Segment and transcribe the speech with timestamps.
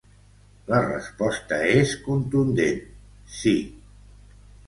[0.71, 2.81] La resposta és contundent:
[3.37, 3.55] sí.